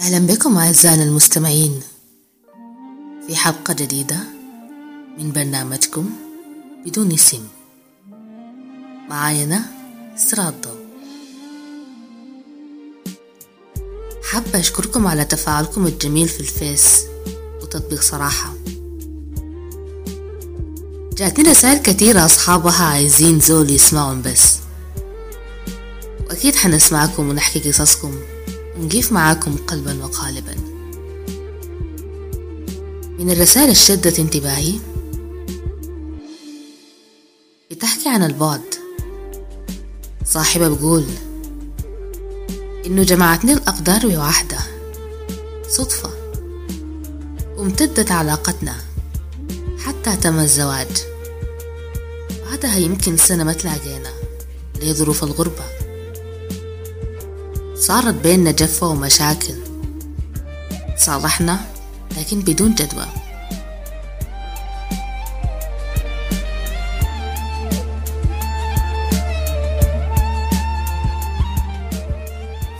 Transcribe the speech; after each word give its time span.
أهلا 0.00 0.18
بكم 0.18 0.58
أعزائنا 0.58 1.02
المستمعين. 1.02 1.80
في 3.26 3.36
حلقة 3.36 3.74
جديدة 3.74 4.16
من 5.18 5.32
برنامجكم 5.32 6.10
بدون 6.84 7.12
اسم. 7.12 7.48
معايا 9.08 9.44
أنا 9.44 9.64
إسراء 10.16 10.48
الضوء. 10.48 10.86
حابة 14.24 14.60
أشكركم 14.60 15.06
على 15.06 15.24
تفاعلكم 15.24 15.86
الجميل 15.86 16.28
في 16.28 16.40
الفيس. 16.40 17.04
وتطبيق 17.62 18.00
صراحة. 18.00 18.54
جاتني 21.16 21.50
رسائل 21.50 21.78
كتيرة 21.78 22.24
أصحابها 22.24 22.84
عايزين 22.84 23.40
زول 23.40 23.70
يسمعهم 23.70 24.22
بس. 24.22 24.56
وأكيد 26.26 26.56
حنسمعكم 26.56 27.28
ونحكي 27.28 27.70
قصصكم. 27.70 28.14
ونجيف 28.78 29.12
معاكم 29.12 29.56
قلبا 29.56 30.04
وقالبا. 30.04 30.54
من 33.18 33.30
الرسائل 33.30 33.70
الشدت 33.70 34.18
انتباهي 34.18 34.74
بتحكي 37.70 38.08
عن 38.08 38.22
البعد. 38.22 38.74
صاحبة 40.24 40.68
بقول 40.68 41.04
إنه 42.86 43.02
جمعتني 43.02 43.52
الأقدار 43.52 44.08
بواحدة 44.08 44.58
صدفة. 45.68 46.10
وامتدت 47.56 48.10
علاقتنا 48.10 48.74
حتى 49.78 50.16
تم 50.16 50.38
الزواج. 50.38 51.02
بعدها 52.50 52.76
يمكن 52.76 53.16
سنة 53.16 53.44
ما 53.44 53.52
تلاقينا. 53.52 54.12
لظروف 54.82 55.24
الغربة؟ 55.24 55.77
صارت 57.78 58.14
بيننا 58.14 58.50
جفة 58.50 58.86
ومشاكل. 58.86 59.54
صالحنا 60.96 61.60
لكن 62.18 62.40
بدون 62.40 62.74
جدوى. 62.74 63.06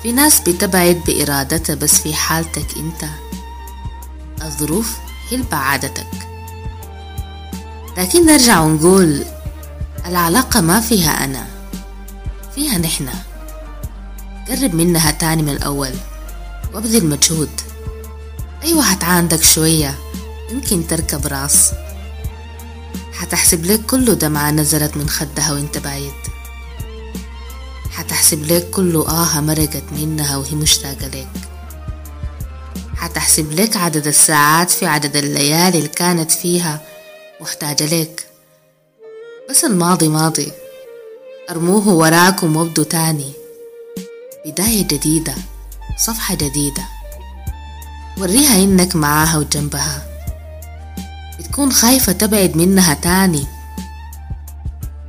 في 0.03 0.13
ناس 0.13 0.41
بتبعد 0.41 1.03
بإرادتها 1.07 1.75
بس 1.75 2.01
في 2.01 2.15
حالتك 2.15 2.77
أنت. 2.77 3.05
الظروف 4.43 4.97
هي 5.29 5.37
اللي 5.37 5.47
بعدتك 5.51 6.07
لكن 7.99 8.27
نرجع 8.27 8.61
ونقول 8.61 9.25
العلاقة 10.07 10.61
ما 10.61 10.81
فيها 10.81 11.25
أنا 11.25 11.47
فيها 12.55 12.79
نحنا 12.79 13.13
قرب 14.49 14.75
منها 14.75 15.11
تاني 15.11 15.43
من 15.43 15.49
الأول. 15.53 15.95
وابذل 16.75 17.07
مجهود. 17.07 17.51
أيوة 18.65 18.83
هتعاندك 18.83 19.43
شوية. 19.43 19.99
يمكن 20.51 20.87
تركب 20.87 21.27
راس. 21.27 21.73
حتحسب 23.13 23.65
لك 23.67 23.87
كله 23.87 24.15
دمعة 24.15 24.51
نزلت 24.51 24.97
من 24.97 25.09
خدها 25.09 25.53
وانت 25.53 25.79
بعيد 25.79 26.13
حتحسب 27.91 28.53
لك 28.53 28.71
كله 28.71 29.09
آه 29.09 29.41
مرقت 29.41 29.83
منها 29.93 30.37
وهي 30.37 30.55
مشتاقة 30.55 31.07
لك 31.07 31.29
حتحسب 32.97 33.53
لك 33.53 33.77
عدد 33.77 34.07
الساعات 34.07 34.71
في 34.71 34.87
عدد 34.87 35.17
الليالي 35.17 35.79
اللي 35.79 35.89
كانت 35.89 36.31
فيها 36.31 36.81
محتاجة 37.41 38.01
لك 38.01 38.27
بس 39.51 39.65
الماضي 39.65 40.09
ماضي. 40.09 40.53
أرموه 41.51 41.89
وراكم 41.89 42.57
وابدوا 42.57 42.85
تاني. 42.85 43.33
بداية 44.47 44.83
جديدة 44.83 45.35
صفحة 45.97 46.35
جديدة. 46.35 46.83
وريها 48.19 48.57
إنك 48.57 48.97
معاها 48.97 49.39
وجنبها. 49.39 50.07
بتكون 51.39 51.73
خايفة 51.73 52.13
تبعد 52.13 52.57
منها 52.57 52.95
تاني. 52.95 53.47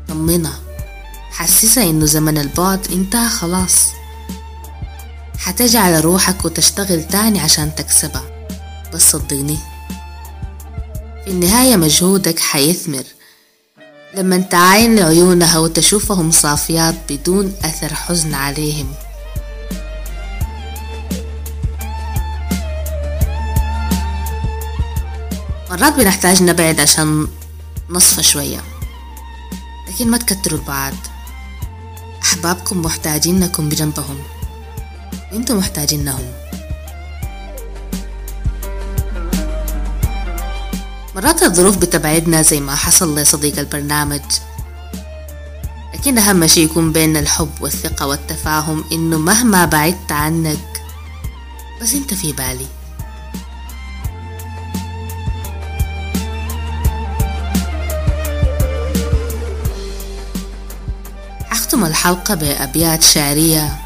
طمنها 0.08 0.60
حسسها 1.32 1.84
إنه 1.84 2.06
زمن 2.06 2.38
البعد 2.38 2.88
انتهى 2.92 3.30
خلاص. 3.30 3.88
حتجي 5.38 5.78
على 5.78 6.00
روحك 6.00 6.46
وتشتغل 6.46 7.04
تاني 7.04 7.40
عشان 7.40 7.76
تكسبها. 7.76 8.48
بس 8.94 9.12
صدقني. 9.12 9.58
في 11.26 11.32
النهاية 11.32 11.76
مجهودك 11.76 12.40
حيثمر. 12.40 13.04
لما 14.16 14.38
تعاين 14.38 14.96
لعيونها 14.96 15.60
وتشوفهم 15.60 16.32
صافيات 16.32 16.96
بدون 17.10 17.54
أثر 17.64 17.94
حزن 17.94 18.34
عليهم. 18.34 18.94
مرات 25.70 25.94
بنحتاج 25.94 26.44
نبعد 26.44 26.80
عشان 26.80 27.28
نصفى 27.90 28.24
شوية 28.24 28.62
لكن 29.88 30.12
ما 30.12 30.18
تكتروا 30.18 30.60
البعد 30.60 30.96
أحبابكم 32.24 32.82
محتاجينكم 32.82 33.70
بجنبهم 33.70 34.18
وإنتم 35.32 35.58
محتاجينهم 35.58 36.32
مرات 41.16 41.44
الظروف 41.44 41.78
بتبعدنا 41.78 42.42
زي 42.42 42.60
ما 42.60 42.76
حصل 42.76 43.20
لصديق 43.20 43.60
البرنامج 43.60 44.22
لكن 45.94 46.18
أهم 46.18 46.48
شي 46.48 46.64
يكون 46.64 46.92
بيننا 46.92 47.20
الحب 47.20 47.52
والثقة 47.62 48.08
والتفاهم 48.08 48.84
إنه 48.92 49.18
مهما 49.18 49.66
بعدت 49.66 50.12
عنك 50.12 50.82
بس 51.82 51.94
أنت 51.94 52.14
في 52.14 52.32
بالي. 52.34 52.66
أختم 61.80 61.92
الحلقة 61.92 62.36
بأبيات 62.36 63.04
شعرية 63.04 63.80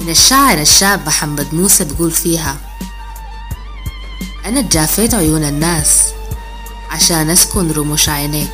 من 0.00 0.10
الشاعر 0.10 0.60
الشاب 0.60 1.06
محمد 1.06 1.54
موسى 1.54 1.84
بيقول 1.84 2.10
فيها 2.10 2.56
أنا 4.44 4.60
تجافيت 4.60 5.14
عيون 5.14 5.44
الناس 5.44 6.04
عشان 6.90 7.30
أسكن 7.30 7.70
رموش 7.70 8.08
عينيك. 8.08 8.50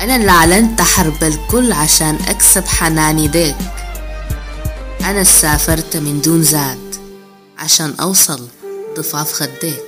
أنا 0.00 0.16
اللي 0.16 0.30
أعلنت 0.30 0.82
حرب 0.82 1.24
الكل 1.24 1.72
عشان 1.72 2.18
أكسب 2.28 2.66
حنان 2.66 3.18
يديك 3.18 3.56
أنا 5.04 5.24
سافرت 5.24 5.96
من 5.96 6.20
دون 6.20 6.42
زاد 6.42 6.94
عشان 7.58 7.94
أوصل 8.00 8.48
ضفاف 8.96 9.32
خديك. 9.32 9.82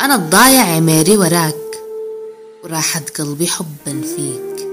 أنا 0.00 0.14
الضايع 0.14 0.76
عميري 0.76 1.16
وراك 1.16 1.54
وراحة 2.64 3.02
قلبي 3.18 3.46
حبا 3.46 4.02
فيك. 4.16 4.68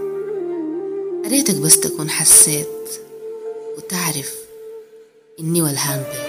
أريتك 1.25 1.55
بس 1.55 1.79
تكون 1.79 2.09
حسيت 2.09 2.67
وتعرف 3.77 4.35
إني 5.39 5.61
والهان 5.61 6.03
بك 6.03 6.24